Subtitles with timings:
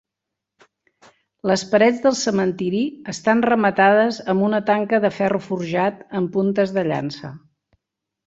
[1.49, 2.79] Les parets del cementiri
[3.13, 7.31] estan rematades amb una tanca de ferro forjat amb puntes de llança.